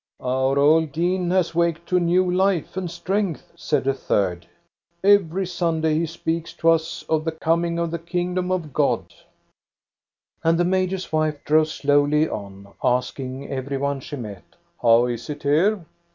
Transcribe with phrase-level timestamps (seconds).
[0.09, 4.47] *' Our old dean has waked to new life and strength," said a third.
[4.77, 9.13] '* Every Sunday he speaks to us of the coming of the Kingdom of God."
[10.43, 14.55] MARGARETA CELSING 457 And the major's wife drove slowly on, asking every one she met:"
[14.81, 15.85] How is it here?